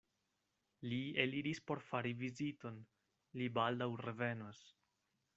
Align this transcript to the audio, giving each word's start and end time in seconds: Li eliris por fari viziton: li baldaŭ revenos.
Li 0.91 0.97
eliris 1.23 1.59
por 1.71 1.81
fari 1.89 2.13
viziton: 2.21 2.79
li 3.41 3.49
baldaŭ 3.59 3.89
revenos. 4.07 4.63